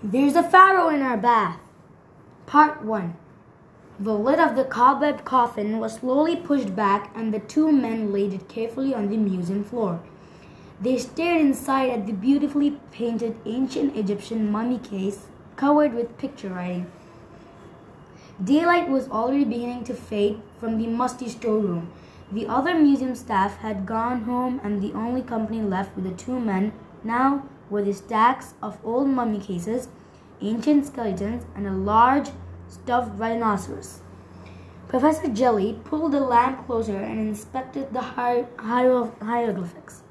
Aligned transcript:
There's 0.00 0.36
a 0.36 0.44
pharaoh 0.44 0.90
in 0.90 1.02
our 1.02 1.16
bath. 1.16 1.58
Part 2.46 2.84
1 2.84 3.16
The 3.98 4.14
lid 4.14 4.38
of 4.38 4.54
the 4.54 4.62
cobweb 4.62 5.24
coffin 5.24 5.80
was 5.80 5.94
slowly 5.94 6.36
pushed 6.36 6.76
back, 6.76 7.10
and 7.16 7.34
the 7.34 7.40
two 7.40 7.72
men 7.72 8.12
laid 8.12 8.32
it 8.32 8.48
carefully 8.48 8.94
on 8.94 9.08
the 9.08 9.16
museum 9.16 9.64
floor. 9.64 9.98
They 10.80 10.98
stared 10.98 11.40
inside 11.40 11.90
at 11.90 12.06
the 12.06 12.12
beautifully 12.12 12.78
painted 12.92 13.40
ancient 13.44 13.96
Egyptian 13.96 14.52
mummy 14.52 14.78
case 14.78 15.26
covered 15.56 15.94
with 15.94 16.16
picture 16.16 16.50
writing. 16.50 16.86
Daylight 18.42 18.88
was 18.88 19.08
already 19.08 19.44
beginning 19.44 19.82
to 19.82 19.94
fade 19.94 20.40
from 20.60 20.78
the 20.78 20.86
musty 20.86 21.28
storeroom. 21.28 21.90
The 22.30 22.46
other 22.46 22.76
museum 22.76 23.16
staff 23.16 23.56
had 23.56 23.84
gone 23.84 24.22
home, 24.22 24.60
and 24.62 24.80
the 24.80 24.92
only 24.92 25.22
company 25.22 25.60
left 25.60 25.96
with 25.96 26.04
the 26.04 26.22
two 26.24 26.38
men 26.38 26.72
now 27.02 27.42
were 27.70 27.82
the 27.82 27.92
stacks 27.92 28.54
of 28.62 28.78
old 28.84 29.08
mummy 29.08 29.38
cases, 29.38 29.88
ancient 30.40 30.86
skeletons, 30.86 31.44
and 31.54 31.66
a 31.66 31.72
large 31.72 32.30
stuffed 32.68 33.18
rhinoceros. 33.18 34.00
Professor 34.88 35.28
Jelly 35.28 35.78
pulled 35.84 36.12
the 36.12 36.20
lamp 36.20 36.66
closer 36.66 36.96
and 36.96 37.18
inspected 37.18 37.92
the 37.92 38.02
hier- 38.02 38.48
hier- 38.60 39.12
hieroglyphics. 39.20 40.02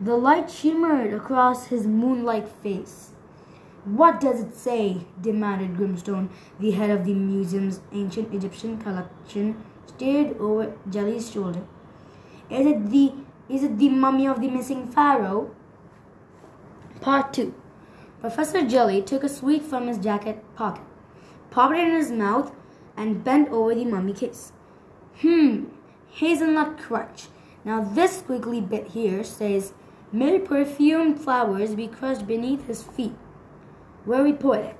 The 0.00 0.16
light 0.16 0.50
shimmered 0.50 1.12
across 1.12 1.66
his 1.66 1.86
moon-like 1.86 2.48
face. 2.62 3.10
What 3.84 4.20
does 4.20 4.40
it 4.40 4.54
say? 4.54 5.06
demanded 5.20 5.76
Grimstone. 5.76 6.30
The 6.58 6.70
head 6.70 6.90
of 6.90 7.04
the 7.04 7.14
museum's 7.14 7.80
ancient 7.92 8.32
Egyptian 8.32 8.78
collection 8.78 9.56
stared 9.86 10.38
over 10.38 10.74
Jelly's 10.88 11.30
shoulder. 11.30 11.62
Is 12.48 12.66
it 12.66 12.90
the 12.90 13.12
is 13.48 13.64
it 13.64 13.78
the 13.78 13.88
mummy 13.88 14.26
of 14.28 14.40
the 14.40 14.48
missing 14.48 14.86
pharaoh? 14.86 15.50
Part 17.00 17.32
2 17.32 17.54
Professor 18.20 18.66
Jelly 18.66 19.00
took 19.00 19.24
a 19.24 19.28
sweet 19.30 19.62
from 19.62 19.86
his 19.86 19.96
jacket 19.96 20.44
pocket, 20.54 20.82
popped 21.50 21.74
it 21.74 21.88
in 21.88 21.94
his 21.94 22.10
mouth, 22.10 22.52
and 22.94 23.24
bent 23.24 23.48
over 23.48 23.74
the 23.74 23.86
mummy 23.86 24.12
case. 24.12 24.52
Hmm, 25.22 25.64
hazelnut 26.10 26.76
crunch. 26.76 27.28
Now 27.64 27.82
this 27.82 28.20
squiggly 28.20 28.60
bit 28.68 28.88
here 28.88 29.24
says, 29.24 29.72
May 30.12 30.40
perfumed 30.40 31.18
flowers 31.18 31.74
be 31.74 31.88
crushed 31.88 32.26
beneath 32.26 32.66
his 32.66 32.82
feet. 32.82 33.14
Very 34.04 34.34
poetic. 34.34 34.76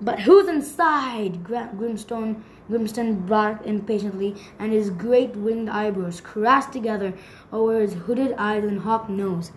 But 0.00 0.20
who's 0.20 0.48
inside? 0.48 1.44
Grimstone, 1.44 2.42
Grimstone 2.68 3.26
barked 3.26 3.64
impatiently, 3.64 4.34
and 4.58 4.72
his 4.72 4.90
great 4.90 5.36
winged 5.36 5.68
eyebrows 5.68 6.20
crashed 6.20 6.72
together 6.72 7.14
over 7.52 7.78
his 7.78 7.94
hooded 7.94 8.34
eyes 8.38 8.64
and 8.64 8.80
hawk 8.80 9.08
nose. 9.08 9.52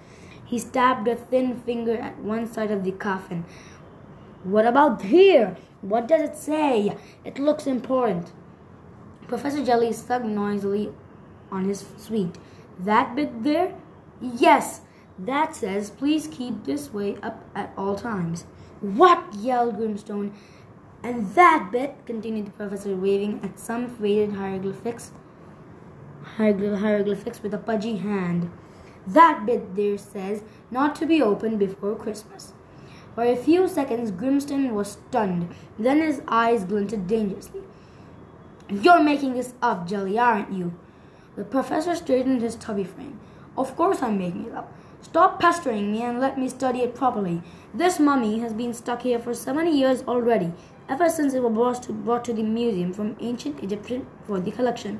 He 0.47 0.59
stabbed 0.59 1.07
a 1.09 1.15
thin 1.15 1.59
finger 1.61 1.97
at 1.97 2.19
one 2.19 2.47
side 2.47 2.71
of 2.71 2.85
the 2.85 2.93
coffin. 2.93 3.43
What 4.43 4.65
about 4.65 5.01
here? 5.01 5.57
What 5.81 6.07
does 6.07 6.21
it 6.21 6.37
say? 6.37 6.95
It 7.25 7.37
looks 7.37 7.67
important. 7.67 8.31
Professor 9.27 9.63
Jelly 9.63 9.91
sucked 9.91 10.23
noisily 10.23 10.93
on 11.51 11.65
his 11.65 11.85
sweet. 11.97 12.37
That 12.79 13.13
bit 13.13 13.43
there? 13.43 13.75
Yes, 14.21 14.81
that 15.19 15.53
says 15.53 15.89
please 15.89 16.27
keep 16.27 16.63
this 16.63 16.93
way 16.93 17.17
up 17.21 17.43
at 17.53 17.73
all 17.77 17.95
times. 17.95 18.45
What? 18.79 19.33
yelled 19.33 19.75
Grimstone. 19.75 20.31
And 21.03 21.35
that 21.35 21.69
bit, 21.73 21.95
continued 22.05 22.47
the 22.47 22.51
professor, 22.51 22.95
waving 22.95 23.41
at 23.43 23.59
some 23.59 23.89
faded 23.89 24.33
hieroglyphics, 24.35 25.11
hieroglyphics 26.37 27.43
with 27.43 27.53
a 27.53 27.57
pudgy 27.57 27.97
hand. 27.97 28.49
That 29.07 29.45
bit 29.45 29.75
there 29.75 29.97
says 29.97 30.43
not 30.69 30.95
to 30.97 31.05
be 31.05 31.21
opened 31.21 31.59
before 31.59 31.95
Christmas. 31.95 32.53
For 33.15 33.23
a 33.23 33.35
few 33.35 33.67
seconds, 33.67 34.11
Grimstone 34.11 34.75
was 34.75 34.91
stunned. 34.91 35.55
Then 35.79 36.01
his 36.01 36.21
eyes 36.27 36.65
glinted 36.65 37.07
dangerously. 37.07 37.61
You're 38.69 39.01
making 39.01 39.33
this 39.33 39.53
up, 39.61 39.87
Jelly, 39.87 40.19
aren't 40.19 40.51
you? 40.51 40.73
The 41.37 41.45
professor 41.45 41.95
straightened 41.95 42.41
his 42.41 42.55
tubby 42.55 42.83
frame. 42.83 43.19
Of 43.57 43.75
course 43.75 44.03
I'm 44.03 44.17
making 44.17 44.47
it 44.47 44.53
up. 44.53 44.71
Stop 45.01 45.39
pestering 45.39 45.91
me 45.91 46.01
and 46.01 46.19
let 46.19 46.37
me 46.37 46.49
study 46.49 46.81
it 46.81 46.93
properly. 46.93 47.41
This 47.73 47.99
mummy 47.99 48.39
has 48.39 48.53
been 48.53 48.73
stuck 48.73 49.03
here 49.03 49.19
for 49.19 49.33
seventy 49.33 49.71
years 49.71 50.03
already, 50.03 50.51
ever 50.89 51.09
since 51.09 51.33
it 51.33 51.41
was 51.41 51.53
brought 51.53 51.83
to, 51.83 51.93
brought 51.93 52.25
to 52.25 52.33
the 52.33 52.43
museum 52.43 52.91
from 52.91 53.15
ancient 53.19 53.63
Egypt 53.63 53.91
for 54.25 54.39
the 54.39 54.51
collection. 54.51 54.99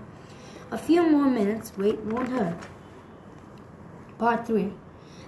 A 0.71 0.77
few 0.77 1.07
more 1.09 1.29
minutes 1.29 1.73
wait 1.77 1.99
won't 1.99 2.29
hurt. 2.29 2.57
Part 4.17 4.47
3. 4.47 4.71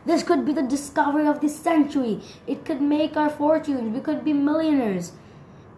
This 0.06 0.24
could 0.24 0.46
be 0.46 0.54
the 0.54 0.64
discovery 0.64 1.28
of 1.28 1.42
the 1.42 1.50
century. 1.50 2.22
It 2.48 2.66
could 2.66 2.82
make 2.82 3.16
our 3.16 3.30
fortunes. 3.30 3.94
We 3.94 4.00
could 4.00 4.24
be 4.24 4.34
millionaires. 4.34 5.12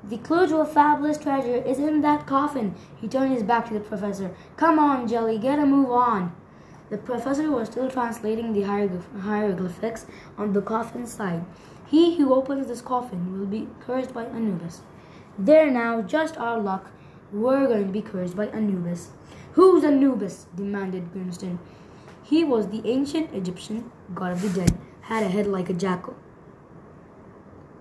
The 0.03 0.17
clue 0.17 0.47
to 0.47 0.57
a 0.57 0.65
fabulous 0.65 1.17
treasure 1.17 1.57
is 1.57 1.77
in 1.77 2.01
that 2.01 2.25
coffin. 2.25 2.75
He 2.99 3.07
turned 3.07 3.33
his 3.33 3.43
back 3.43 3.67
to 3.67 3.73
the 3.73 3.79
professor. 3.79 4.33
Come 4.57 4.79
on, 4.79 5.07
Jelly, 5.07 5.37
get 5.37 5.59
a 5.59 5.65
move 5.65 5.91
on. 5.91 6.33
The 6.89 6.97
professor 6.97 7.51
was 7.51 7.67
still 7.69 7.89
translating 7.89 8.53
the 8.53 8.63
hieroglyphics 8.63 10.05
on 10.37 10.53
the 10.53 10.61
coffin 10.61 11.05
side. 11.05 11.45
He 11.87 12.17
who 12.17 12.33
opens 12.33 12.67
this 12.67 12.81
coffin 12.81 13.37
will 13.37 13.45
be 13.45 13.67
cursed 13.79 14.13
by 14.13 14.25
Anubis. 14.25 14.81
There 15.37 15.69
now, 15.69 16.01
just 16.01 16.37
our 16.37 16.59
luck. 16.59 16.91
We're 17.31 17.67
going 17.67 17.87
to 17.87 17.93
be 17.93 18.01
cursed 18.01 18.35
by 18.35 18.47
Anubis. 18.47 19.09
Who's 19.53 19.83
Anubis? 19.83 20.47
demanded 20.55 21.11
Grimstone. 21.13 21.59
He 22.31 22.45
was 22.45 22.69
the 22.69 22.81
ancient 22.85 23.33
Egyptian 23.33 23.91
god 24.15 24.31
of 24.31 24.41
the 24.41 24.61
dead, 24.61 24.77
had 25.01 25.23
a 25.23 25.27
head 25.27 25.47
like 25.47 25.69
a 25.69 25.73
jackal. 25.73 26.15